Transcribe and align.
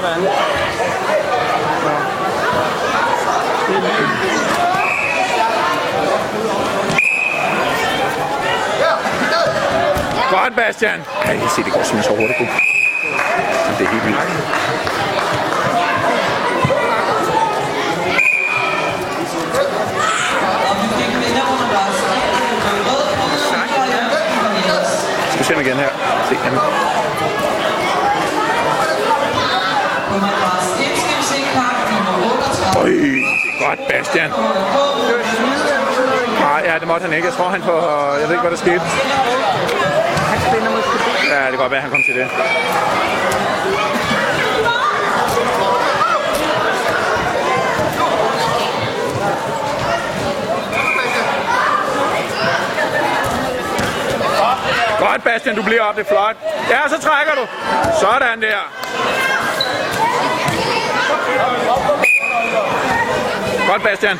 Godt, 0.00 0.12
Bastian. 10.56 11.00
Ja, 11.24 11.30
jeg 11.30 11.38
kan 11.40 11.48
se, 11.48 11.62
det 11.62 11.72
går 11.72 11.82
simpelthen 11.82 12.02
så 12.02 12.10
hurtigt. 12.10 12.38
du. 12.38 12.44
Det 13.78 13.86
er 13.86 13.90
helt 13.90 14.04
vildt. 14.04 14.18
Skal 25.28 25.38
vi 25.38 25.44
se 25.44 25.52
ham 25.52 25.60
igen 25.60 25.76
her? 25.76 25.88
Se 26.28 26.34
han 26.36 26.58
Øj, 32.76 32.92
Godt, 33.60 33.78
Bastian. 33.88 34.30
Nej, 36.40 36.62
ja, 36.64 36.78
det 36.78 36.88
måtte 36.88 37.04
han 37.04 37.12
ikke. 37.12 37.26
Jeg 37.26 37.34
tror, 37.34 37.48
han 37.48 37.62
får... 37.62 37.80
Jeg 38.20 38.28
ved 38.28 38.30
ikke, 38.30 38.40
hvad 38.40 38.50
der 38.50 38.56
skete. 38.56 38.80
Han 40.30 40.40
spænder 40.40 40.70
måske. 40.70 40.90
Ja, 41.30 41.40
det 41.40 41.50
kan 41.50 41.58
godt 41.58 41.72
være, 41.72 41.80
han 41.80 41.90
kom 41.90 42.02
til 42.06 42.14
det. 42.14 42.28
Godt, 54.98 55.24
Bastian, 55.24 55.56
du 55.56 55.62
bliver 55.62 55.82
op. 55.82 55.96
Det 55.96 56.02
er 56.02 56.08
flot. 56.08 56.36
Ja, 56.70 56.88
så 56.88 57.00
trækker 57.08 57.32
du. 57.34 57.44
Sådan 58.00 58.42
der. 58.42 58.60
Godt, 63.70 63.82
Bastian. 63.82 64.18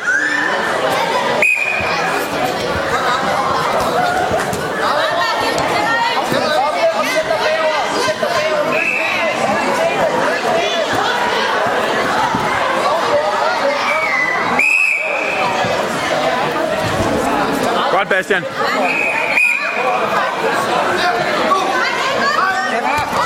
Godt, 17.91 18.09
Bastian. 18.09 18.43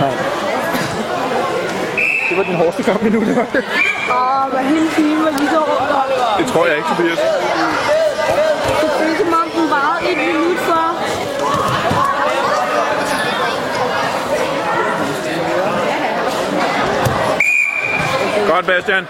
Mand. 0.05 0.19
Det 2.29 2.37
var 2.37 2.45
den 2.45 2.55
hårdeste 2.55 2.83
kamp 2.83 3.03
endnu, 3.03 3.21
det 3.21 3.37
var 3.37 3.47
det. 3.53 3.65
Åh, 4.11 4.51
hvad 4.53 4.65
hele 4.73 4.89
timen 4.97 5.25
var 5.25 5.31
lige 5.31 5.51
så 5.51 5.59
rundt 5.59 5.91
om. 5.93 6.07
Det 6.39 6.47
tror 6.53 6.67
jeg 6.67 6.77
ikke, 6.77 6.89
Tobias. 6.89 7.19
Det 8.83 8.91
føles 8.99 9.19
som 9.19 9.33
om 9.43 9.49
den 9.57 9.71
varede 9.71 10.11
et 10.11 10.17
minut 10.17 10.59
før. 10.69 10.87
Godt, 18.49 18.67
Bastian. 18.67 19.05